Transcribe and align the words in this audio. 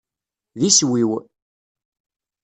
D 0.59 0.61
iswi-w. 0.69 1.11